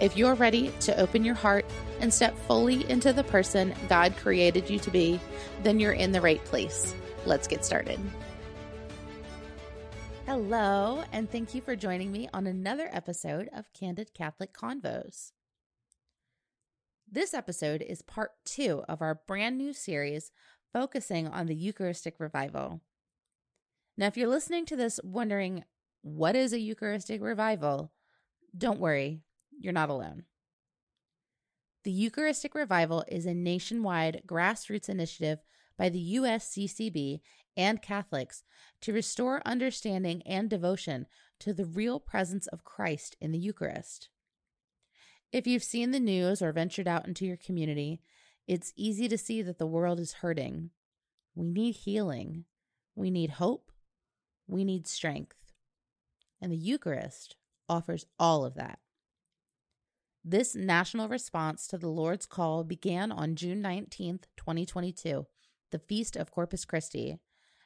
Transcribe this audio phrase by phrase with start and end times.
[0.00, 1.66] If you're ready to open your heart
[2.00, 5.20] and step fully into the person God created you to be,
[5.62, 6.94] then you're in the right place.
[7.26, 8.00] Let's get started.
[10.24, 15.32] Hello, and thank you for joining me on another episode of Candid Catholic Convos.
[17.10, 20.32] This episode is part two of our brand new series
[20.72, 22.80] focusing on the Eucharistic revival.
[23.98, 25.64] Now, if you're listening to this wondering,
[26.00, 27.92] what is a Eucharistic revival?
[28.56, 29.24] Don't worry,
[29.60, 30.24] you're not alone.
[31.84, 35.38] The Eucharistic Revival is a nationwide grassroots initiative
[35.78, 37.20] by the USCCB
[37.56, 38.42] and Catholics
[38.82, 41.06] to restore understanding and devotion
[41.40, 44.08] to the real presence of Christ in the Eucharist.
[45.32, 48.02] If you've seen the news or ventured out into your community,
[48.46, 50.70] it's easy to see that the world is hurting.
[51.34, 52.44] We need healing.
[52.94, 53.70] We need hope.
[54.46, 55.36] We need strength.
[56.42, 57.36] And the Eucharist
[57.68, 58.80] offers all of that.
[60.24, 65.26] This national response to the Lord's call began on June 19th, 2022,
[65.70, 67.18] the Feast of Corpus Christi,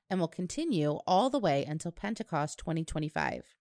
[0.08, 3.56] and will continue all the way until Pentecost 2025.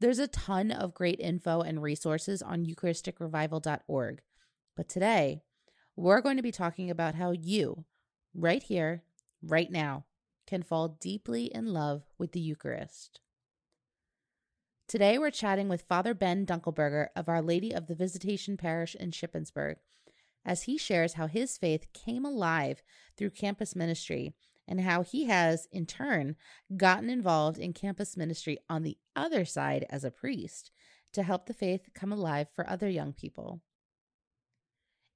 [0.00, 4.20] There's a ton of great info and resources on EucharisticRevival.org,
[4.76, 5.40] but today
[5.96, 7.86] we're going to be talking about how you,
[8.34, 9.02] right here,
[9.42, 10.04] right now,
[10.46, 13.20] can fall deeply in love with the Eucharist.
[14.94, 19.10] Today, we're chatting with Father Ben Dunkelberger of Our Lady of the Visitation Parish in
[19.10, 19.74] Shippensburg
[20.44, 22.80] as he shares how his faith came alive
[23.16, 24.34] through campus ministry
[24.68, 26.36] and how he has, in turn,
[26.76, 30.70] gotten involved in campus ministry on the other side as a priest
[31.12, 33.62] to help the faith come alive for other young people.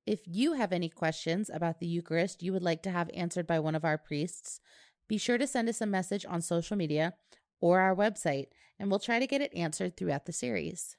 [0.04, 3.60] If you have any questions about the Eucharist you would like to have answered by
[3.60, 4.60] one of our priests,
[5.06, 7.14] be sure to send us a message on social media
[7.60, 8.46] or our website,
[8.78, 10.96] and we'll try to get it answered throughout the series.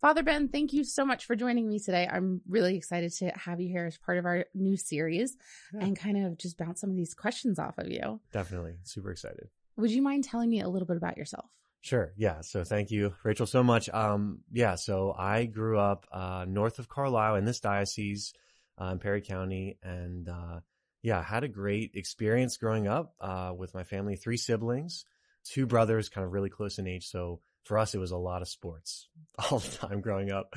[0.00, 2.08] Father Ben, thank you so much for joining me today.
[2.10, 5.36] I'm really excited to have you here as part of our new series
[5.74, 5.84] yeah.
[5.84, 8.18] and kind of just bounce some of these questions off of you.
[8.32, 8.76] Definitely.
[8.84, 9.48] Super excited.
[9.76, 11.50] Would you mind telling me a little bit about yourself?
[11.82, 12.12] Sure.
[12.16, 12.40] Yeah.
[12.40, 13.90] So thank you, Rachel, so much.
[13.90, 14.76] Um, yeah.
[14.76, 18.32] So I grew up uh, north of Carlisle in this diocese
[18.80, 20.60] uh, in Perry County, and uh,
[21.02, 24.16] yeah, had a great experience growing up uh, with my family.
[24.16, 25.04] Three siblings
[25.44, 27.06] two brothers, kind of really close in age.
[27.08, 29.08] So for us, it was a lot of sports
[29.50, 30.54] all the time growing up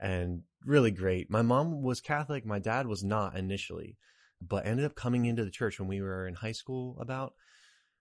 [0.00, 1.30] and really great.
[1.30, 2.44] My mom was Catholic.
[2.44, 3.96] My dad was not initially,
[4.40, 7.34] but ended up coming into the church when we were in high school about.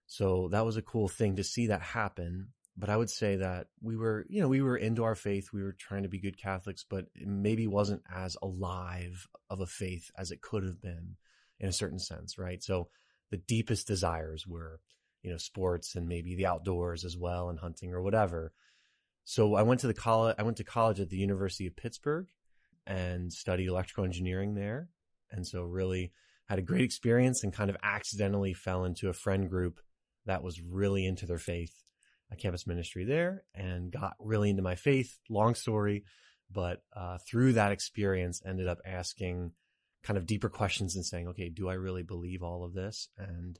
[0.05, 2.50] So that was a cool thing to see that happen.
[2.75, 5.50] But I would say that we were, you know, we were into our faith.
[5.53, 10.09] We were trying to be good Catholics, but maybe wasn't as alive of a faith
[10.17, 11.15] as it could have been
[11.59, 12.63] in a certain sense, right?
[12.63, 12.89] So
[13.29, 14.79] the deepest desires were
[15.23, 18.53] you know, sports and maybe the outdoors as well and hunting or whatever.
[19.23, 22.28] So I went to the college, I went to college at the University of Pittsburgh
[22.85, 24.89] and studied electrical engineering there.
[25.31, 26.12] And so really
[26.47, 29.79] had a great experience and kind of accidentally fell into a friend group
[30.25, 31.73] that was really into their faith,
[32.31, 35.17] a campus ministry there and got really into my faith.
[35.29, 36.03] Long story,
[36.51, 39.53] but uh, through that experience ended up asking
[40.03, 43.07] kind of deeper questions and saying, okay, do I really believe all of this?
[43.17, 43.57] And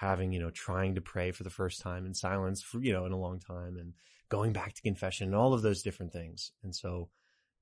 [0.00, 3.04] having, you know, trying to pray for the first time in silence for, you know,
[3.04, 3.92] in a long time and
[4.30, 6.52] going back to confession and all of those different things.
[6.62, 7.10] And so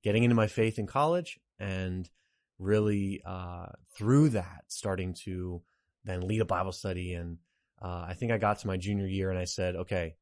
[0.05, 2.09] getting into my faith in college and
[2.57, 5.61] really, uh, through that, starting to
[6.05, 7.13] then lead a Bible study.
[7.13, 7.39] And,
[7.81, 10.15] uh, I think I got to my junior year and I said, okay,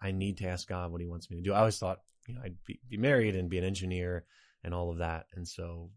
[0.00, 1.52] I need to ask God what he wants me to do.
[1.52, 4.24] I always thought, you know, I'd be, be married and be an engineer
[4.64, 5.26] and all of that.
[5.34, 5.90] And so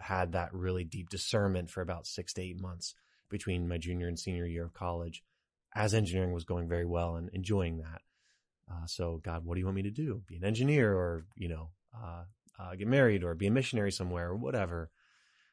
[0.00, 2.96] had that really deep discernment for about six to eight months
[3.30, 5.22] between my junior and senior year of college
[5.74, 8.02] as engineering was going very well and enjoying that.
[8.70, 10.22] Uh, so, God, what do you want me to do?
[10.26, 12.24] Be an engineer or, you know, uh,
[12.58, 14.90] uh, get married or be a missionary somewhere or whatever.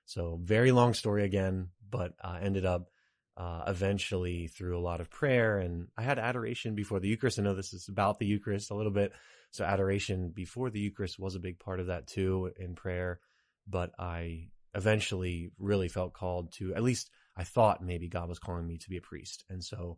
[0.06, 2.89] So, very long story again, but uh, ended up
[3.35, 5.57] uh, eventually through a lot of prayer.
[5.57, 7.39] And I had adoration before the Eucharist.
[7.39, 9.12] I know this is about the Eucharist a little bit.
[9.51, 13.19] So, adoration before the Eucharist was a big part of that too in prayer.
[13.68, 18.68] But I eventually really felt called to at least I thought maybe God was calling
[18.68, 19.45] me to be a priest.
[19.50, 19.98] And so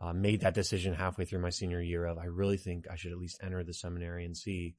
[0.00, 3.12] uh, made that decision halfway through my senior year of I really think I should
[3.12, 4.76] at least enter the seminary and see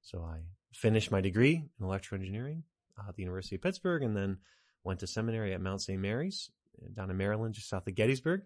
[0.00, 0.40] So I
[0.72, 2.64] finished my degree in electrical engineering
[2.98, 4.38] uh, at the University of Pittsburgh and then
[4.84, 6.00] went to seminary at Mount St.
[6.00, 6.50] Mary's
[6.94, 8.42] down in Maryland, just south of Gettysburg,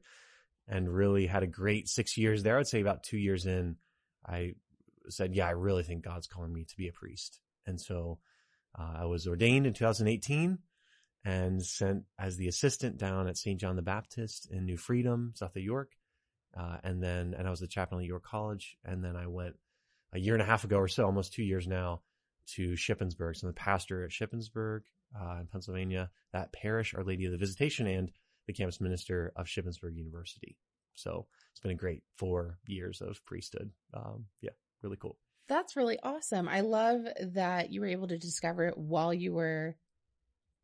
[0.69, 2.59] and really had a great six years there.
[2.59, 3.77] I'd say about two years in,
[4.27, 4.55] I
[5.09, 7.41] said, Yeah, I really think God's calling me to be a priest.
[7.67, 8.19] And so
[8.79, 10.59] uh, I was ordained in 2018
[11.27, 13.61] and sent as the assistant down at St.
[13.61, 15.91] John the Baptist in New Freedom, south of York.
[16.57, 18.77] Uh, and then, and I was the chaplain at York College.
[18.85, 19.57] And then I went
[20.13, 22.03] a year and a half ago or so, almost two years now,
[22.55, 23.37] to Shippensburg.
[23.37, 24.83] So I'm the pastor at Shippensburg
[25.21, 28.13] uh, in Pennsylvania, that parish, Our Lady of the Visitation, and
[28.47, 30.57] the campus minister of Shippensburg University.
[30.95, 33.73] So it's been a great four years of priesthood.
[33.93, 34.51] Um, yeah,
[34.81, 35.19] really cool.
[35.49, 36.49] That's really awesome.
[36.49, 39.77] I love that you were able to discover it while you were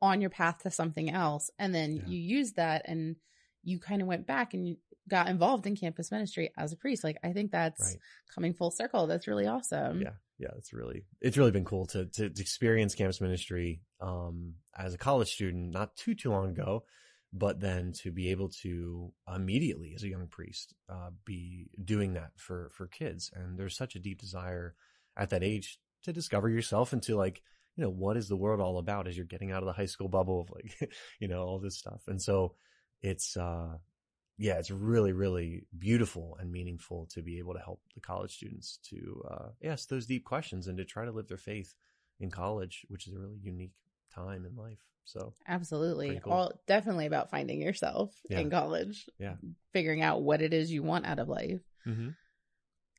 [0.02, 1.48] on your path to something else.
[1.58, 2.02] And then yeah.
[2.06, 3.16] you used that and
[3.62, 4.76] you kind of went back and you
[5.08, 7.04] got involved in campus ministry as a priest.
[7.04, 7.96] Like, I think that's right.
[8.34, 9.06] coming full circle.
[9.06, 10.02] That's really awesome.
[10.02, 10.14] Yeah.
[10.38, 10.50] Yeah.
[10.58, 14.98] It's really, it's really been cool to, to, to experience campus ministry, um, as a
[14.98, 16.82] college student, not too, too long ago,
[17.32, 22.32] but then to be able to immediately as a young priest, uh, be doing that
[22.36, 23.30] for, for kids.
[23.32, 24.74] And there's such a deep desire
[25.16, 27.40] at that age to discover yourself and to like,
[27.76, 29.86] you know, what is the world all about as you're getting out of the high
[29.86, 32.02] school bubble of like, you know, all this stuff.
[32.06, 32.54] And so
[33.00, 33.76] it's, uh,
[34.38, 38.78] yeah, it's really, really beautiful and meaningful to be able to help the college students
[38.90, 41.74] to uh, ask those deep questions and to try to live their faith
[42.20, 43.72] in college, which is a really unique
[44.14, 44.78] time in life.
[45.04, 46.32] So absolutely, cool.
[46.32, 48.38] all definitely about finding yourself yeah.
[48.38, 49.08] in college.
[49.18, 49.34] Yeah,
[49.72, 51.60] figuring out what it is you want out of life.
[51.86, 52.10] Mm-hmm.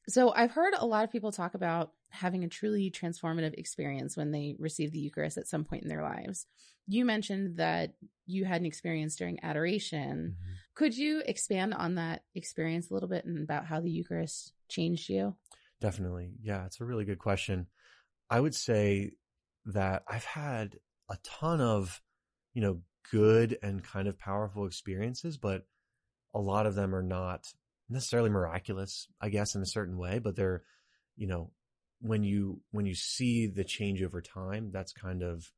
[0.07, 4.31] So I've heard a lot of people talk about having a truly transformative experience when
[4.31, 6.45] they receive the Eucharist at some point in their lives.
[6.87, 7.93] You mentioned that
[8.25, 10.35] you had an experience during adoration.
[10.35, 10.53] Mm-hmm.
[10.75, 15.09] Could you expand on that experience a little bit and about how the Eucharist changed
[15.09, 15.35] you?
[15.79, 16.33] Definitely.
[16.41, 17.67] Yeah, it's a really good question.
[18.29, 19.11] I would say
[19.65, 20.77] that I've had
[21.09, 22.01] a ton of,
[22.53, 25.65] you know, good and kind of powerful experiences, but
[26.33, 27.47] a lot of them are not
[27.89, 30.63] necessarily miraculous, I guess, in a certain way, but they're,
[31.15, 31.51] you know,
[31.99, 35.51] when you when you see the change over time, that's kind of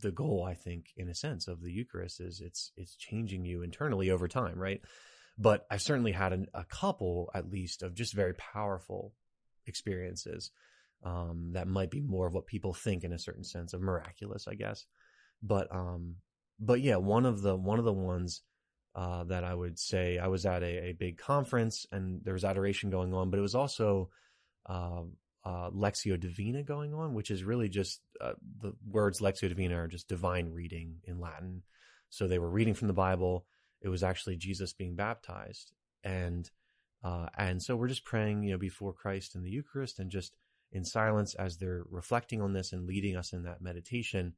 [0.00, 3.62] the goal, I think, in a sense, of the Eucharist is it's it's changing you
[3.62, 4.80] internally over time, right?
[5.36, 9.14] But I've certainly had an, a couple, at least, of just very powerful
[9.66, 10.50] experiences
[11.04, 14.46] um, that might be more of what people think in a certain sense of miraculous,
[14.48, 14.86] I guess.
[15.42, 16.16] But um,
[16.60, 18.42] but yeah, one of the one of the ones
[18.94, 22.44] uh, that I would say I was at a, a, big conference and there was
[22.44, 24.10] adoration going on, but it was also
[24.66, 25.02] uh,
[25.44, 29.88] uh, Lectio Divina going on, which is really just uh, the words Lectio Divina are
[29.88, 31.62] just divine reading in Latin.
[32.08, 33.46] So they were reading from the Bible.
[33.82, 35.72] It was actually Jesus being baptized,
[36.04, 36.48] and
[37.02, 40.36] uh, and so we're just praying, you know, before Christ in the Eucharist, and just
[40.72, 44.34] in silence as they're reflecting on this and leading us in that meditation,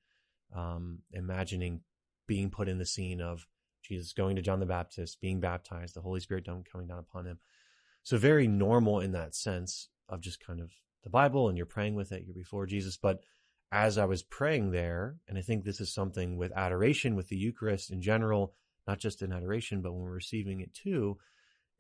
[0.55, 1.83] um, imagining
[2.27, 3.47] being put in the scene of
[3.87, 7.39] Jesus going to John the Baptist, being baptized, the Holy Spirit coming down upon him.
[8.03, 10.71] So very normal in that sense of just kind of
[11.03, 12.97] the Bible and you're praying with it, you're before Jesus.
[12.97, 13.21] But
[13.73, 17.37] as I was praying there, and I think this is something with adoration, with the
[17.37, 18.55] Eucharist in general,
[18.87, 21.19] not just in adoration, but when we're receiving it too,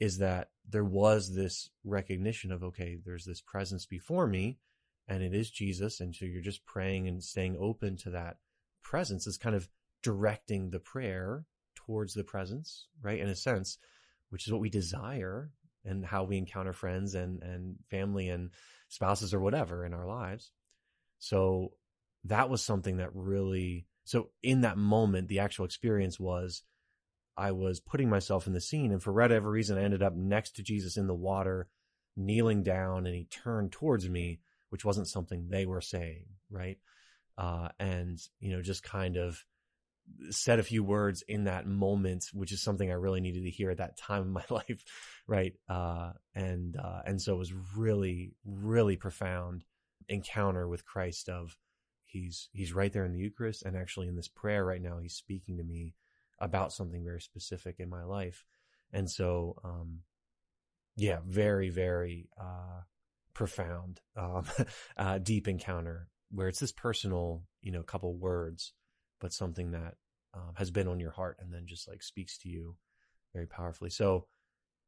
[0.00, 4.59] is that there was this recognition of, okay, there's this presence before me
[5.09, 6.00] and it is Jesus.
[6.00, 8.38] And so you're just praying and staying open to that
[8.83, 9.69] presence is kind of
[10.02, 11.45] directing the prayer
[11.87, 13.21] towards the presence, right?
[13.21, 13.78] In a sense,
[14.31, 15.50] which is what we desire
[15.85, 18.50] and how we encounter friends and, and family and
[18.88, 20.50] spouses or whatever in our lives.
[21.19, 21.73] So
[22.25, 26.62] that was something that really, so in that moment, the actual experience was
[27.37, 30.57] I was putting myself in the scene and for whatever reason, I ended up next
[30.57, 31.69] to Jesus in the water,
[32.16, 34.40] kneeling down and he turned towards me,
[34.71, 36.25] which wasn't something they were saying.
[36.50, 36.78] Right.
[37.38, 39.45] Uh, and, you know, just kind of,
[40.30, 43.70] said a few words in that moment, which is something I really needed to hear
[43.70, 44.84] at that time in my life,
[45.26, 45.54] right?
[45.68, 49.64] Uh, and uh, and so it was really, really profound
[50.08, 51.28] encounter with Christ.
[51.28, 51.56] Of
[52.04, 55.14] he's he's right there in the Eucharist, and actually in this prayer right now, he's
[55.14, 55.94] speaking to me
[56.38, 58.44] about something very specific in my life,
[58.92, 60.00] and so um,
[60.96, 62.80] yeah, very, very uh,
[63.34, 64.44] profound, um,
[64.96, 68.72] uh, deep encounter where it's this personal, you know, couple words
[69.20, 69.94] but something that
[70.35, 72.76] um, has been on your heart and then just like speaks to you
[73.32, 73.90] very powerfully.
[73.90, 74.26] So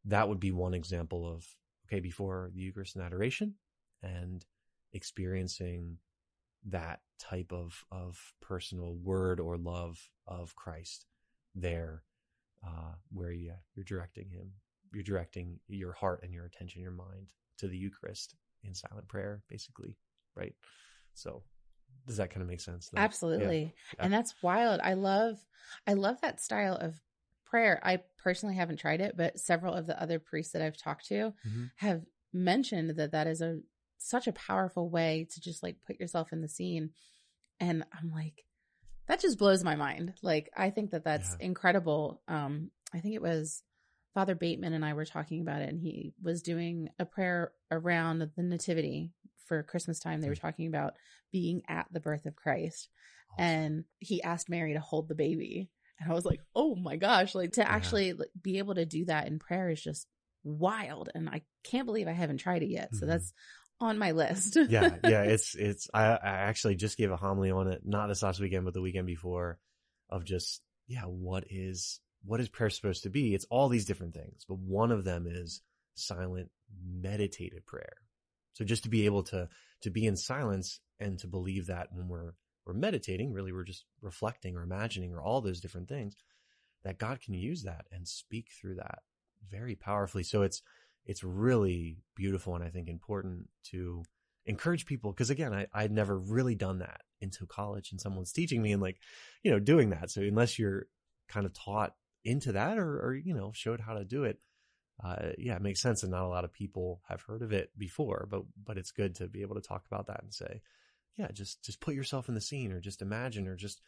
[0.04, 1.46] that would be one example of,
[1.86, 3.54] okay, before the Eucharist and adoration
[4.02, 4.44] and
[4.92, 5.98] experiencing
[6.66, 11.06] that type of, of personal word or love of Christ
[11.54, 12.02] there,
[12.66, 14.52] uh, where you, you're directing him,
[14.92, 19.42] you're directing your heart and your attention, your mind to the Eucharist in silent prayer,
[19.48, 19.96] basically.
[20.38, 20.54] right?
[21.14, 21.42] So
[22.06, 22.88] does that kind of make sense?
[22.88, 23.00] though?
[23.00, 23.74] Absolutely.
[23.96, 24.04] Yeah.
[24.04, 24.80] And that's wild.
[24.82, 25.36] I love
[25.86, 27.00] I love that style of
[27.44, 27.80] prayer.
[27.82, 31.32] I personally haven't tried it, but several of the other priests that I've talked to
[31.46, 31.70] Mhm.
[31.76, 33.60] have mentioned that that is a
[33.98, 36.90] such a powerful way to just like put yourself in the scene.
[37.60, 38.44] And I'm like
[39.06, 40.14] that just blows my mind.
[40.22, 41.46] Like I think that that's Yeah.
[41.46, 42.22] incredible.
[42.28, 43.62] Um I think it was
[44.18, 48.18] Father Bateman and I were talking about it and he was doing a prayer around
[48.18, 49.12] the nativity
[49.46, 50.20] for Christmas time.
[50.20, 50.94] They were talking about
[51.30, 52.88] being at the birth of Christ
[53.38, 53.44] Awesome.
[53.44, 55.70] and he asked Mary to hold the baby.
[56.00, 57.68] And I was like, "Oh my gosh, like to Yeah.
[57.68, 60.08] actually be able to do that in prayer is just
[60.42, 63.10] wild and I can't believe I haven't tried it yet." So Mhm.
[63.10, 63.32] that's
[63.78, 64.56] on my list.
[64.68, 65.88] yeah, yeah, it's it's.
[65.94, 66.18] I, I
[66.50, 69.60] actually just gave a homily on it, not this last weekend, but the weekend before,
[70.10, 73.34] of just yeah, what is what is prayer supposed to be?
[73.34, 75.62] It's all these different things, but one of them is
[75.94, 76.50] silent,
[76.86, 77.96] meditative prayer.
[78.52, 79.48] So just to be able to
[79.82, 82.34] to be in silence and to believe that when we're
[82.66, 86.16] we're meditating, really we're just reflecting or imagining or all those different things,
[86.84, 88.98] that God can use that and speak through that
[89.50, 90.22] very powerfully.
[90.22, 90.60] So it's
[91.06, 94.04] it's really beautiful and I think important to
[94.44, 98.60] encourage people because again, I, I'd never really done that until college and someone's teaching
[98.60, 98.98] me and like,
[99.42, 100.10] you know, doing that.
[100.10, 100.88] So unless you're
[101.28, 101.94] kind of taught
[102.24, 104.44] into that or, or you know, showed how to do it,
[105.02, 106.02] uh, yeah, it makes sense.
[106.02, 109.14] And not a lot of people have heard of it before, but, but it's good
[109.16, 110.60] to be able to talk about that and say,
[111.16, 113.80] yeah, just, just put yourself in the scene or just imagine or just,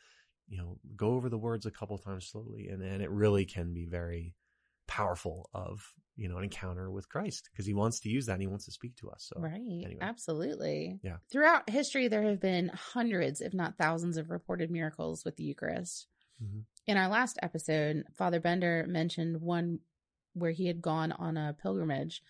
[0.48, 2.68] you know, go over the words a couple times slowly.
[2.68, 4.34] And, and it really can be very
[4.86, 8.42] powerful of, you know, an encounter with Christ because he wants to use that and
[8.42, 9.30] he wants to speak to us.
[9.32, 9.84] So Right.
[9.84, 9.98] anyway.
[10.00, 10.98] Absolutely.
[11.02, 11.18] Yeah.
[11.30, 16.08] Throughout history, there have been hundreds, if not thousands, of reported miracles with the Eucharist.
[16.42, 16.64] Mhm.
[16.90, 19.78] In our last episode, Father Bender mentioned one
[20.34, 22.20] where he had gone on a pilgrimage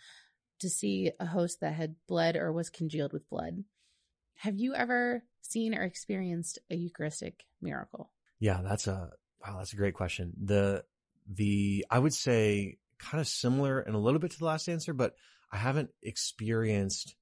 [0.59, 3.65] to see a host that had bled or was congealed with blood.
[4.35, 8.11] Have you ever seen or experienced a Eucharistic miracle?
[8.39, 9.13] Yeah, that's a
[9.43, 10.35] wow, that's a great question.
[10.39, 10.85] The
[11.27, 14.93] the I would say kind of similar and a little bit to the last answer,
[14.93, 15.15] but
[15.51, 17.15] I haven't experienced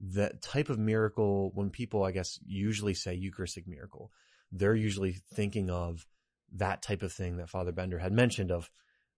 [0.00, 4.12] that type of miracle when people I guess usually say Eucharistic miracle.
[4.50, 6.06] They're usually thinking of
[6.54, 8.70] that type of thing that Father Bender had mentioned of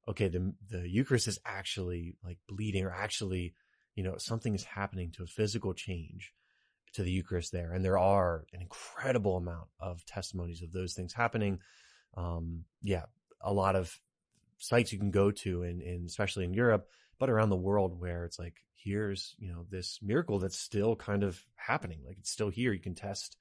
[0.09, 3.55] okay, the the Eucharist is actually like bleeding or actually,
[3.95, 6.33] you know, something is happening to a physical change
[6.95, 7.73] to the Eucharist there.
[7.73, 11.61] And there are an incredible amount of testimonies of those things happening.
[12.17, 13.05] Um, yeah,
[13.41, 13.95] a lot of
[14.57, 18.39] sites you can go to in, especially in Europe, but around the world where it's
[18.39, 22.01] like, here's, you know, this miracle that's still kind of happening.
[22.07, 22.73] Like it's still here.
[22.73, 23.37] You can test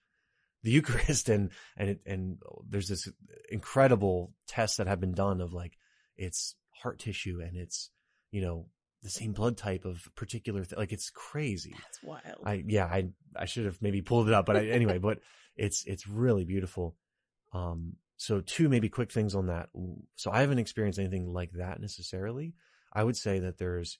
[0.64, 2.38] the Eucharist and, and it, and
[2.70, 3.10] there's this
[3.50, 5.78] incredible tests that have been done of like,
[6.16, 7.90] it's heart tissue and it's,
[8.32, 8.68] you know,
[9.04, 11.74] the same blood type of particular, th- like it's crazy.
[11.74, 12.42] That's wild.
[12.44, 15.20] I yeah, I I should have maybe pulled it up, but I, anyway, but
[15.56, 16.96] it's it's really beautiful.
[17.54, 19.70] Um, so two maybe quick things on that.
[20.16, 22.54] So I haven't experienced anything like that necessarily.
[22.92, 24.00] I would say that there's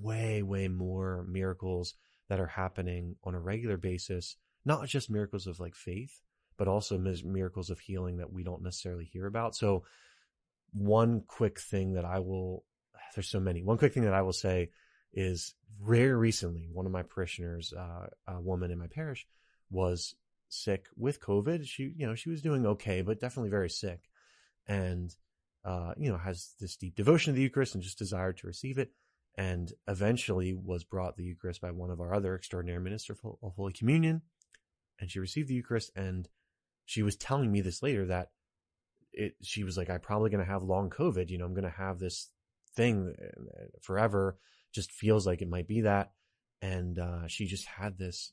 [0.00, 1.94] way way more miracles
[2.28, 6.20] that are happening on a regular basis, not just miracles of like faith,
[6.56, 9.54] but also miracles of healing that we don't necessarily hear about.
[9.54, 9.84] So
[10.72, 12.64] one quick thing that I will
[13.14, 13.62] there's so many.
[13.62, 14.70] One quick thing that I will say
[15.12, 19.26] is very recently, one of my parishioners, uh, a woman in my parish,
[19.70, 20.14] was
[20.48, 21.66] sick with COVID.
[21.66, 24.00] She, you know, she was doing okay, but definitely very sick,
[24.66, 25.14] and
[25.64, 28.78] uh, you know, has this deep devotion to the Eucharist and just desired to receive
[28.78, 28.92] it.
[29.36, 33.72] And eventually was brought the Eucharist by one of our other extraordinary ministers of Holy
[33.72, 34.22] Communion,
[35.00, 35.90] and she received the Eucharist.
[35.96, 36.28] And
[36.84, 38.30] she was telling me this later that
[39.12, 39.34] it.
[39.42, 41.30] She was like, "I'm probably going to have long COVID.
[41.30, 42.30] You know, I'm going to have this
[42.76, 43.14] thing
[43.80, 44.38] forever
[44.72, 46.12] just feels like it might be that
[46.62, 48.32] and uh, she just had this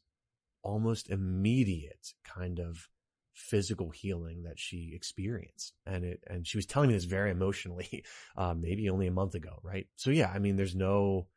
[0.63, 2.89] almost immediate kind of
[3.33, 8.03] physical healing that she experienced and it and she was telling me this very emotionally
[8.37, 11.27] uh, maybe only a month ago right so yeah i mean there's no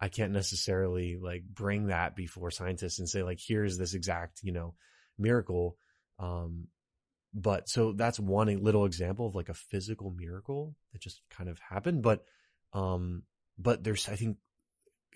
[0.00, 4.52] i can't necessarily like bring that before scientists and say like here's this exact you
[4.52, 4.74] know
[5.18, 5.76] miracle.
[6.18, 6.68] Um
[7.32, 11.58] but so that's one little example of like a physical miracle that just kind of
[11.58, 12.24] happened but
[12.72, 13.22] um
[13.58, 14.38] but there's i think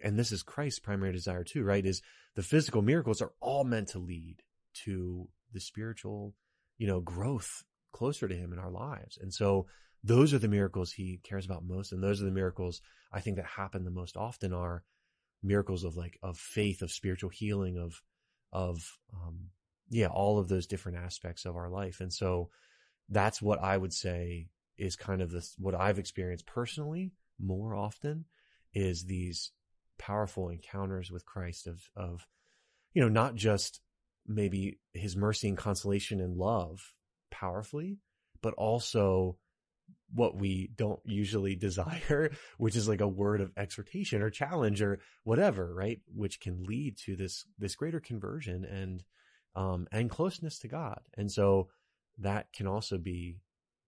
[0.02, 2.02] and this is christ's primary desire too right is
[2.37, 4.37] the physical miracles are all meant to lead
[4.84, 6.34] to the spiritual
[6.76, 9.18] you know growth closer to him in our lives.
[9.20, 9.66] And so
[10.02, 12.80] those are the miracles he cares about most and those are the miracles
[13.12, 14.83] i think that happen the most often are
[15.42, 18.02] miracles of like of faith of spiritual healing of
[18.52, 19.47] of um
[19.88, 22.00] yeah all of those different aspects of our life.
[22.00, 22.50] And so
[23.09, 28.25] that's what i would say is kind of this what i've experienced personally more often
[28.73, 29.50] is these
[29.99, 32.26] powerful encounters with christ of of
[32.95, 33.80] you know not just
[34.26, 36.92] maybe his mercy and consolation and love
[37.30, 37.99] powerfully,
[38.42, 39.37] but also
[40.14, 45.00] what we don't usually desire, which is like a word of exhortation or challenge or
[45.25, 46.00] whatever, right?
[46.14, 49.05] Which can lead to this, this greater conversion and,
[49.55, 51.00] um, and closeness to God.
[51.17, 51.69] And so
[52.19, 53.38] that can also be,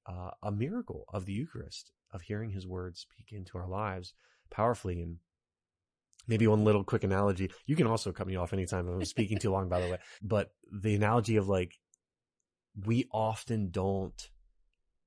[0.06, 4.14] uh, a miracle of the Eucharist, of hearing his words speak into our lives
[4.50, 5.00] powerfully.
[5.00, 5.18] And
[6.26, 7.50] maybe one little quick analogy.
[7.66, 10.52] You can also cut me off anytime I'm speaking too long, by the way, but
[10.70, 11.78] the analogy of like,
[12.86, 14.30] we often don't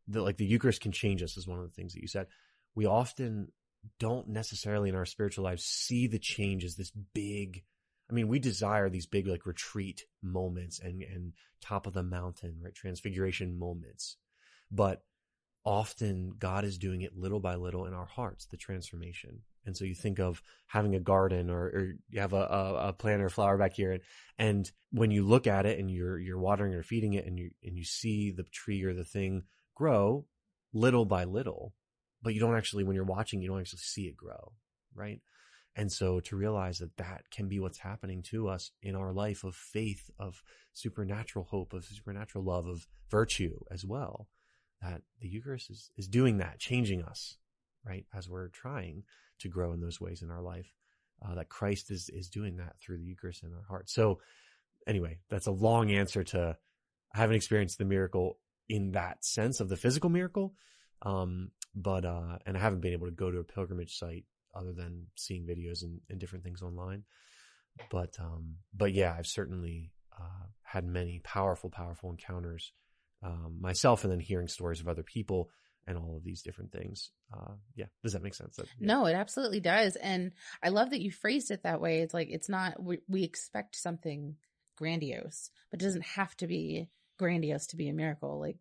[0.07, 2.27] the like the Eucharist can change us is one of the things that you said.
[2.75, 3.51] We often
[4.00, 7.63] don't necessarily in our spiritual lives see the change as this big
[8.09, 12.57] I mean, we desire these big like retreat moments and and top of the mountain,
[12.63, 12.74] right?
[12.74, 14.17] Transfiguration moments.
[14.71, 15.03] But
[15.65, 19.41] often God is doing it little by little in our hearts, the transformation.
[19.65, 22.93] And so you think of having a garden or, or you have a, a, a
[22.93, 23.93] plant or flower back here.
[23.93, 24.01] And,
[24.38, 27.50] and when you look at it and you're, you're watering or feeding it and you,
[27.63, 29.41] and you see the tree or the thing
[29.75, 30.25] grow
[30.74, 31.74] little by little,
[32.22, 34.53] but you don't actually, when you're watching, you don't actually see it grow,
[34.94, 35.22] right?
[35.75, 39.44] And so to realize that that can be what's happening to us in our life
[39.44, 40.41] of faith, of
[40.74, 44.27] supernatural hope, of supernatural love, of virtue as well,
[44.82, 47.38] that the Eucharist is, is doing that, changing us,
[47.86, 48.05] right?
[48.13, 49.03] As we're trying
[49.39, 50.74] to grow in those ways in our life,
[51.25, 53.89] uh, that Christ is, is doing that through the Eucharist in our heart.
[53.89, 54.20] So
[54.88, 56.58] anyway, that's a long answer to
[57.13, 60.53] I haven't experienced the miracle in that sense of the physical miracle.
[61.01, 64.72] Um, but, uh, and I haven't been able to go to a pilgrimage site other
[64.72, 67.03] than seeing videos and, and different things online.
[67.91, 72.72] But, um, but yeah, I've certainly, uh, had many powerful, powerful encounters,
[73.22, 75.50] um, myself and then hearing stories of other people
[75.86, 77.12] and all of these different things.
[77.31, 77.86] Uh, yeah.
[78.01, 78.55] Does that make sense?
[78.55, 78.88] That, yeah.
[78.88, 79.98] No, it absolutely does.
[79.98, 80.31] And
[80.63, 82.00] I love that you phrased it that way.
[82.00, 84.37] It's like, it's not, we, we expect something
[84.77, 88.39] grandiose, but it doesn't have to be grandiose to be a miracle.
[88.39, 88.57] Like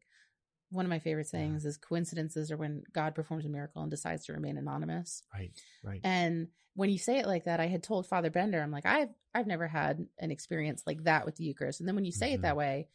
[0.70, 1.70] one of my favorite sayings yeah.
[1.70, 5.22] is coincidences are when God performs a miracle and decides to remain anonymous.
[5.32, 5.52] Right.
[5.82, 6.00] Right.
[6.02, 9.10] And when you say it like that, I had told Father Bender, I'm like, I've,
[9.34, 11.80] I've never had an experience like that with the Eucharist.
[11.80, 12.34] And then when you say mm-hmm.
[12.36, 12.88] it that way,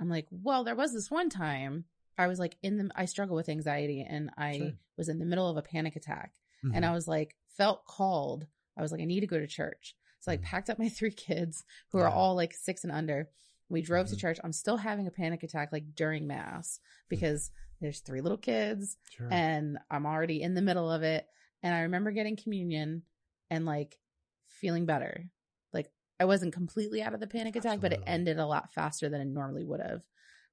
[0.00, 1.84] I'm like, well, there was this one time
[2.16, 4.72] I was like in the, I struggle with anxiety and I sure.
[4.96, 6.32] was in the middle of a panic attack
[6.64, 6.74] mm-hmm.
[6.74, 8.46] and I was like, felt called.
[8.76, 9.96] I was like, I need to go to church.
[10.20, 10.50] So I like, mm-hmm.
[10.50, 12.04] packed up my three kids who yeah.
[12.04, 13.28] are all like six and under
[13.68, 14.14] we drove mm-hmm.
[14.14, 14.38] to church.
[14.42, 17.50] I'm still having a panic attack like during mass because
[17.80, 19.28] there's three little kids sure.
[19.30, 21.26] and I'm already in the middle of it.
[21.62, 23.02] And I remember getting communion
[23.50, 23.98] and like
[24.46, 25.30] feeling better.
[25.72, 27.98] Like I wasn't completely out of the panic attack, Absolutely.
[27.98, 30.02] but it ended a lot faster than it normally would have.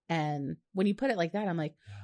[0.10, 1.95] And when you put it like that, I'm like, yeah.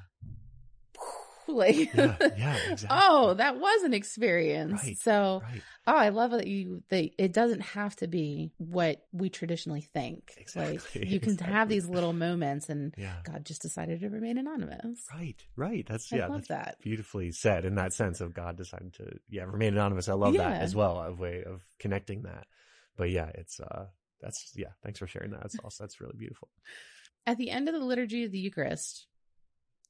[1.94, 2.90] yeah, yeah exactly.
[2.90, 5.62] oh that was an experience right, so right.
[5.88, 10.34] oh i love that you that it doesn't have to be what we traditionally think
[10.38, 11.54] exactly, like you can exactly.
[11.54, 13.16] have these little moments and yeah.
[13.24, 17.32] god just decided to remain anonymous right right that's I yeah love that's that beautifully
[17.32, 20.50] said in that sense of god decided to yeah remain anonymous i love yeah.
[20.50, 22.46] that as well a way of connecting that
[22.98, 23.86] but yeah it's uh
[24.22, 26.50] that's yeah thanks for sharing that that's also that's really beautiful
[27.26, 29.08] at the end of the liturgy of the eucharist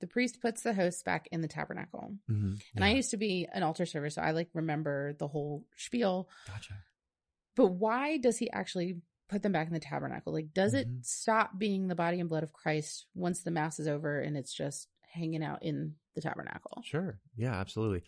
[0.02, 2.14] the priest puts the hosts back in the tabernacle.
[2.30, 2.56] Mm-hmm.
[2.76, 6.28] And I used to be an altar server, so I like remember the whole spiel.
[6.48, 6.74] Gotcha.
[7.56, 8.98] But why does he actually
[9.30, 10.34] put them back in the tabernacle?
[10.34, 11.00] Like, does mm-hmm.
[11.00, 14.36] it stop being the body and blood of Christ once the mass is over and
[14.36, 16.82] it's just hanging out in the tabernacle?
[16.84, 17.20] Sure.
[17.38, 18.04] Yeah, absolutely.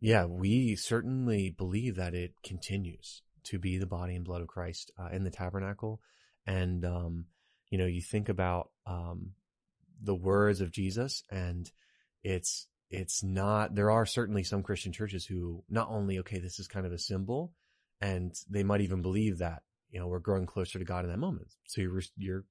[0.00, 4.90] Yeah, we certainly believe that it continues to be the body and blood of Christ
[4.98, 6.00] uh, in the tabernacle.
[6.46, 7.26] And, um,
[7.68, 9.32] you know, you think about, um,
[10.02, 11.70] the words of Jesus and
[12.22, 16.66] it's it's not there are certainly some Christian churches who not only okay this is
[16.66, 17.52] kind of a symbol
[18.00, 21.18] and they might even believe that you know we're growing closer to God in that
[21.18, 21.48] moment.
[21.66, 22.44] So you're you're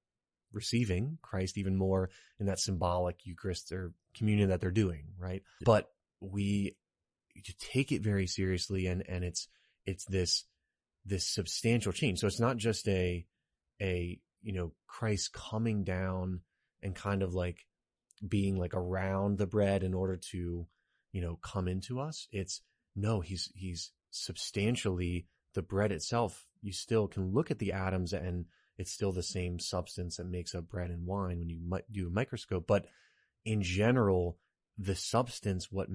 [0.52, 2.10] receiving Christ even more
[2.40, 5.44] in that symbolic Eucharist or communion that they're doing right?
[5.66, 6.76] But we
[7.60, 9.48] take it very seriously and and it's
[9.86, 10.46] it's this
[11.06, 12.20] this substantial change.
[12.20, 13.26] So it's not just a
[13.82, 16.42] a you know Christ coming down
[16.82, 17.66] and kind of like
[18.28, 20.68] being like around the bread in order to,
[21.12, 22.28] you know, come into us.
[22.32, 22.62] It's
[22.96, 26.46] no, he's, he's substantially the bread itself.
[26.62, 28.46] You still can look at the atoms and
[28.78, 31.60] it's still the same substance that makes up bread and wine when you
[31.92, 32.66] do a microscope.
[32.68, 32.86] But
[33.46, 34.38] in general,
[34.78, 35.90] the substance, what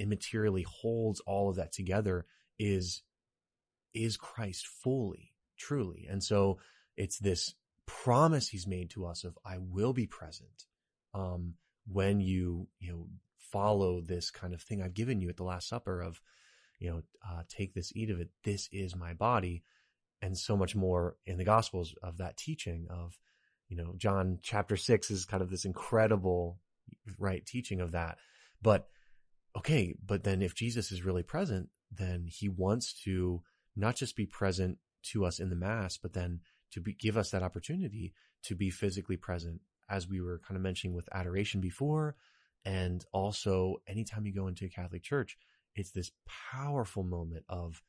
[0.00, 2.24] immaterially holds all of that together
[2.58, 3.02] is,
[3.92, 6.06] is Christ fully, truly.
[6.10, 6.58] And so
[6.96, 7.54] it's this
[8.02, 10.66] promise he's made to us of I will be present
[11.14, 11.54] um,
[11.86, 13.06] when you you know
[13.52, 16.20] follow this kind of thing I've given you at the Last Supper of
[16.78, 19.64] you know uh, take this eat of it this is my body
[20.22, 23.18] and so much more in the gospels of that teaching of,
[23.68, 26.58] you know, John chapter six is kind of this incredible,
[27.18, 28.18] right, teaching of that.
[28.60, 28.88] But
[29.56, 33.42] okay, but then if Jesus is really present, then he wants to
[33.76, 36.40] not just be present to us in the mass, but then
[36.72, 38.12] to be, give us that opportunity
[38.44, 42.16] to be physically present as we were kind of mentioning with adoration before.
[42.64, 45.36] And also anytime you go into a Catholic church,
[45.74, 46.12] it's this
[46.52, 47.82] powerful moment of,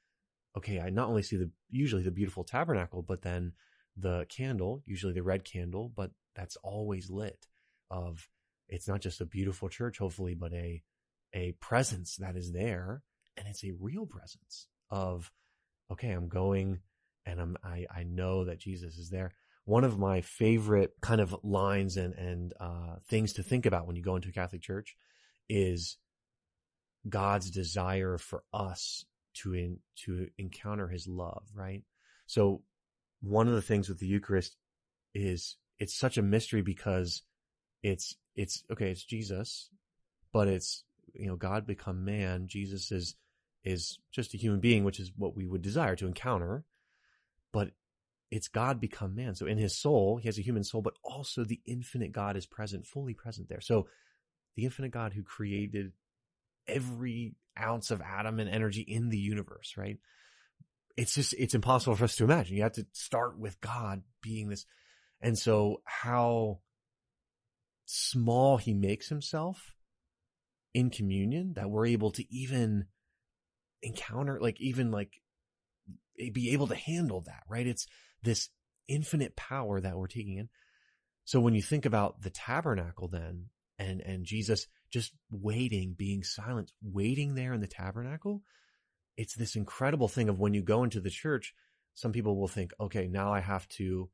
[0.57, 3.53] okay, I not only see the, usually the beautiful tabernacle, but then
[3.97, 7.47] the candle, usually the red candle, but that's always lit
[7.89, 8.29] of,
[8.69, 10.81] it's not just a beautiful church, hopefully, but a,
[11.33, 13.03] a presence that is there.
[13.37, 15.31] And it's a real presence of,
[15.91, 16.79] okay, I'm going
[17.25, 19.31] and I'm, I, I know that Jesus is there.
[19.65, 23.95] One of my favorite kind of lines and, and, uh, things to think about when
[23.95, 24.95] you go into a Catholic church
[25.47, 25.97] is
[27.07, 31.83] God's desire for us to in, to encounter his love, right?
[32.25, 32.63] So
[33.21, 34.57] one of the things with the Eucharist
[35.13, 37.23] is it's such a mystery because
[37.83, 39.69] it's, it's, okay, it's Jesus,
[40.31, 42.47] but it's, you know, God become man.
[42.47, 43.15] Jesus is,
[43.63, 46.63] is just a human being, which is what we would desire to encounter,
[47.51, 47.71] but
[48.31, 49.35] it's God become man.
[49.35, 52.45] So in his soul, he has a human soul, but also the infinite God is
[52.45, 53.61] present, fully present there.
[53.61, 53.87] So
[54.55, 55.91] the infinite God who created
[56.67, 59.97] every ounce of atom and energy in the universe, right?
[60.95, 62.55] It's just, it's impossible for us to imagine.
[62.55, 64.65] You have to start with God being this.
[65.21, 66.59] And so how
[67.85, 69.75] small he makes himself
[70.73, 72.85] in communion that we're able to even
[73.81, 75.21] encounter, like even like
[76.29, 77.65] be able to handle that, right?
[77.65, 77.87] It's
[78.23, 78.49] this
[78.87, 80.49] infinite power that we're taking in.
[81.25, 83.45] So when you think about the tabernacle then
[83.79, 88.43] and, and Jesus just waiting, being silent, waiting there in the tabernacle,
[89.17, 91.53] it's this incredible thing of when you go into the church,
[91.95, 94.09] some people will think, okay, now I have to,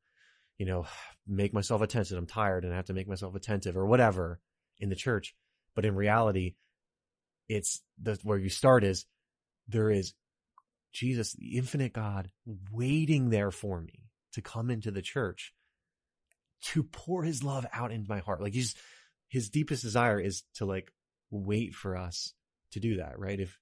[0.58, 0.86] you know,
[1.26, 2.18] make myself attentive.
[2.18, 4.40] I'm tired and I have to make myself attentive or whatever
[4.78, 5.34] in the church.
[5.74, 6.54] But in reality,
[7.48, 9.06] it's the, where you start is
[9.68, 10.14] there is
[10.92, 12.30] Jesus, the infinite God,
[12.72, 15.52] waiting there for me to come into the church
[16.60, 18.42] to pour his love out into my heart.
[18.42, 18.74] Like he's,
[19.28, 20.90] his deepest desire is to like
[21.30, 22.32] wait for us
[22.72, 23.38] to do that, right?
[23.38, 23.58] If,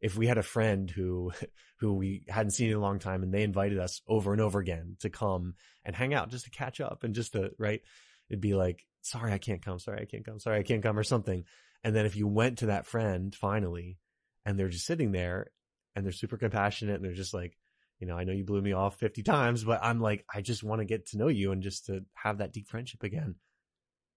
[0.00, 1.32] if we had a friend who,
[1.80, 4.60] who we hadn't seen in a long time and they invited us over and over
[4.60, 7.80] again to come and hang out just to catch up and just to, right?
[8.28, 9.78] It'd be like, sorry, I can't come.
[9.78, 10.38] Sorry, I can't come.
[10.38, 11.44] Sorry, I can't come or something.
[11.84, 13.98] And then if you went to that friend finally
[14.44, 15.50] and they're just sitting there
[15.96, 17.56] and they're super compassionate and they're just like,
[17.98, 20.62] you know, I know you blew me off 50 times, but I'm like, I just
[20.62, 23.34] want to get to know you and just to have that deep friendship again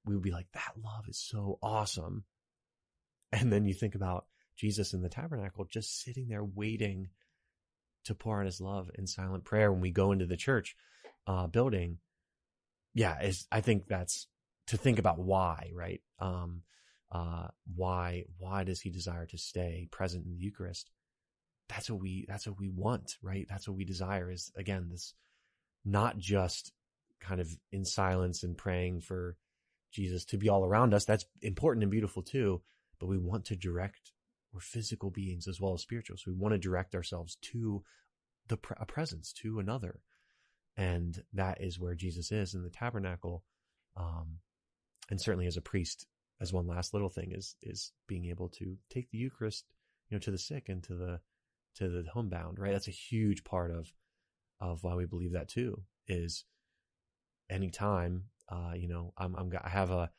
[0.05, 2.23] we would be like, that love is so awesome.
[3.31, 4.25] And then you think about
[4.57, 7.09] Jesus in the tabernacle, just sitting there waiting
[8.05, 10.75] to pour out his love in silent prayer when we go into the church
[11.27, 11.99] uh, building.
[12.93, 13.15] Yeah,
[13.51, 14.27] I think that's
[14.67, 16.01] to think about why, right?
[16.19, 16.63] Um,
[17.11, 20.89] uh, why why does he desire to stay present in the Eucharist?
[21.69, 23.45] That's what we that's what we want, right?
[23.49, 25.13] That's what we desire is again this
[25.85, 26.73] not just
[27.19, 29.37] kind of in silence and praying for
[29.91, 31.05] Jesus to be all around us.
[31.05, 32.61] That's important and beautiful too.
[32.99, 34.11] But we want to direct,
[34.53, 36.17] we're physical beings as well as spiritual.
[36.17, 37.83] So we want to direct ourselves to
[38.47, 40.01] the a presence, to another.
[40.75, 43.43] And that is where Jesus is in the tabernacle.
[43.95, 44.39] Um,
[45.09, 46.07] and certainly as a priest,
[46.41, 49.65] as one last little thing is, is being able to take the Eucharist,
[50.09, 51.19] you know, to the sick and to the,
[51.75, 52.71] to the homebound, right?
[52.73, 53.91] That's a huge part of,
[54.59, 56.45] of why we believe that too, is
[57.49, 60.09] anytime uh, you know, I'm, I'm, I have a,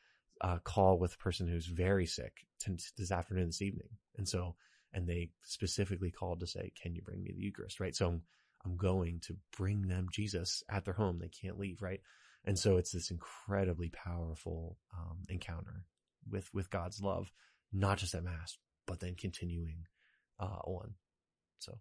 [0.41, 3.89] a call with a person who's very sick t- this afternoon, this evening.
[4.17, 4.55] And so,
[4.93, 7.79] and they specifically called to say, can you bring me the Eucharist?
[7.79, 7.95] Right.
[7.95, 8.21] So I'm,
[8.65, 11.19] I'm going to bring them Jesus at their home.
[11.19, 11.81] They can't leave.
[11.81, 12.01] Right.
[12.45, 15.83] And so it's this incredibly powerful, um, encounter
[16.29, 17.31] with, with God's love,
[17.71, 19.85] not just at mass, but then continuing,
[20.39, 20.93] uh, on.
[21.63, 21.77] So.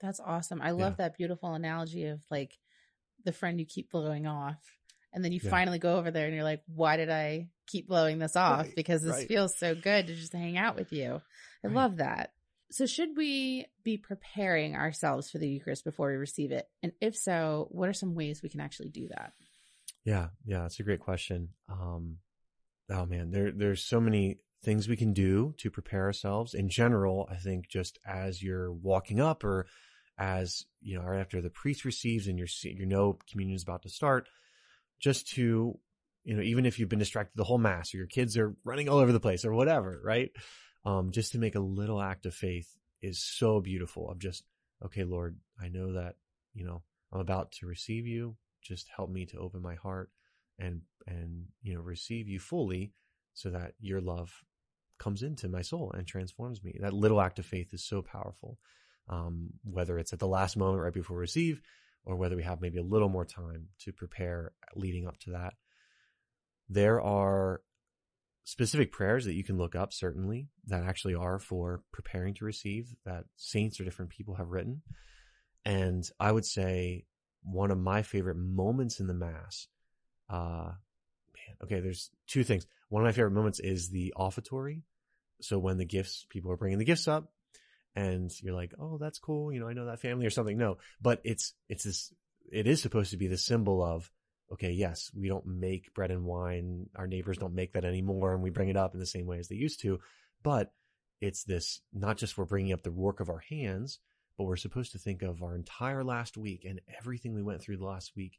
[0.00, 0.60] That's awesome.
[0.60, 1.04] I love yeah.
[1.06, 2.52] that beautiful analogy of like
[3.24, 4.58] the friend you keep blowing off
[5.14, 5.50] and then you yeah.
[5.50, 8.66] finally go over there and you're like, why did I keep blowing this off?
[8.66, 9.28] Right, because this right.
[9.28, 11.20] feels so good to just hang out with you.
[11.64, 11.74] I right.
[11.74, 12.32] love that.
[12.72, 16.66] So, should we be preparing ourselves for the Eucharist before we receive it?
[16.82, 19.32] And if so, what are some ways we can actually do that?
[20.04, 21.50] Yeah, yeah, that's a great question.
[21.70, 22.16] Um,
[22.90, 26.54] oh man, there there's so many things we can do to prepare ourselves.
[26.54, 29.66] In general, I think just as you're walking up, or
[30.18, 33.82] as you know, right after the priest receives and you're you know communion is about
[33.82, 34.28] to start,
[35.00, 35.78] just to,
[36.24, 38.88] you know, even if you've been distracted the whole mass or your kids are running
[38.88, 40.30] all over the place or whatever, right?
[40.84, 42.68] Um, just to make a little act of faith
[43.02, 44.44] is so beautiful of just,
[44.84, 46.16] okay, Lord, I know that,
[46.54, 48.36] you know, I'm about to receive you.
[48.62, 50.10] Just help me to open my heart
[50.58, 52.92] and, and, you know, receive you fully
[53.34, 54.32] so that your love
[54.98, 56.76] comes into my soul and transforms me.
[56.80, 58.58] That little act of faith is so powerful.
[59.08, 61.60] Um, whether it's at the last moment right before receive
[62.06, 65.54] or whether we have maybe a little more time to prepare leading up to that.
[66.68, 67.60] There are
[68.44, 72.94] specific prayers that you can look up, certainly, that actually are for preparing to receive
[73.04, 74.82] that saints or different people have written.
[75.64, 77.04] And I would say
[77.42, 79.66] one of my favorite moments in the Mass,
[80.28, 80.72] uh,
[81.46, 82.66] man, okay, there's two things.
[82.88, 84.82] One of my favorite moments is the offertory.
[85.40, 87.32] So when the gifts, people are bringing the gifts up
[87.94, 89.52] and you're like, oh, that's cool.
[89.52, 90.56] You know, I know that family or something.
[90.56, 92.12] No, but it's, it's this,
[92.50, 94.10] it is supposed to be the symbol of
[94.52, 96.86] okay, yes, we don't make bread and wine.
[96.96, 98.34] Our neighbors don't make that anymore.
[98.34, 100.00] And we bring it up in the same way as they used to.
[100.42, 100.72] But
[101.20, 103.98] it's this, not just we're bringing up the work of our hands,
[104.36, 107.78] but we're supposed to think of our entire last week and everything we went through
[107.78, 108.38] the last week.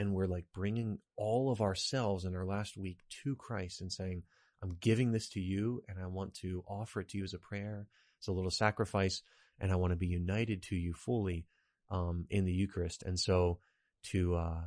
[0.00, 4.22] And we're like bringing all of ourselves in our last week to Christ and saying,
[4.62, 7.38] I'm giving this to you and I want to offer it to you as a
[7.38, 7.86] prayer.
[8.22, 9.20] as a little sacrifice
[9.60, 11.44] and I want to be united to you fully,
[11.90, 13.02] um, in the Eucharist.
[13.02, 13.58] And so
[14.04, 14.62] to, uh,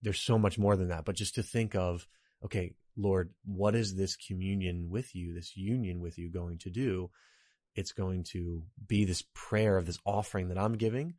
[0.00, 2.08] there's so much more than that, but just to think of,
[2.42, 7.10] okay, Lord, what is this communion with you, this union with you going to do?
[7.74, 11.14] It's going to be this prayer of this offering that I'm giving,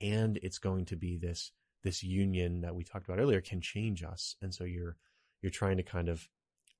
[0.00, 4.02] and it's going to be this this union that we talked about earlier can change
[4.02, 4.36] us.
[4.42, 4.96] And so you're
[5.42, 6.28] you're trying to kind of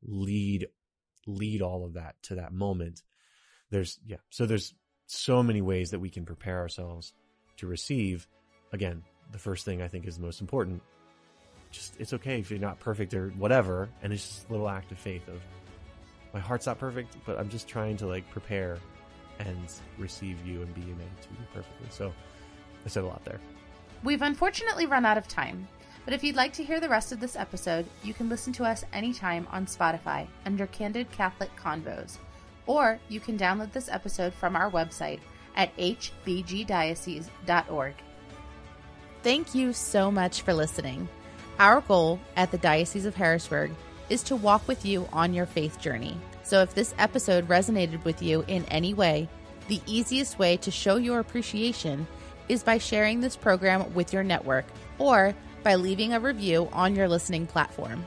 [0.03, 0.67] lead
[1.27, 3.03] lead all of that to that moment.
[3.71, 4.75] There's yeah, so there's
[5.07, 7.13] so many ways that we can prepare ourselves
[7.59, 8.27] to receive.
[8.73, 10.83] Again, the first thing I think is the most important
[11.71, 14.91] just it's okay if you're not perfect or whatever and it's just a little act
[14.93, 15.41] of faith of
[16.35, 18.79] my heart's not perfect but i'm just trying to like prepare
[19.39, 22.13] and receive you and be united to you perfectly so
[22.85, 23.41] i said a lot there
[24.03, 25.69] we've unfortunately run out of time
[26.05, 28.65] but if you'd like to hear the rest of this episode you can listen to
[28.65, 32.17] us anytime on spotify under candid catholic convos
[32.67, 35.21] or you can download this episode from our website
[35.57, 37.95] at hbgdiocese.org
[39.23, 41.09] thank you so much for listening
[41.61, 43.71] our goal at the Diocese of Harrisburg
[44.09, 46.17] is to walk with you on your faith journey.
[46.43, 49.29] So if this episode resonated with you in any way,
[49.69, 52.07] the easiest way to show your appreciation
[52.51, 54.65] is by sharing this program with your network
[54.99, 58.05] or by leaving a review on your listening platform.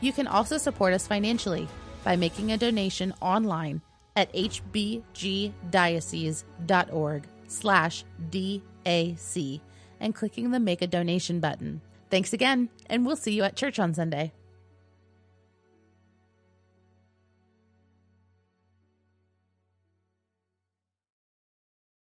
[0.00, 1.68] You can also support us financially
[2.02, 3.80] by making a donation online
[4.16, 5.52] at hbgdiocese.org
[7.46, 9.60] slash DAC
[10.00, 11.80] and clicking the Make a Donation button.
[12.10, 14.32] Thanks again, and we'll see you at church on Sunday.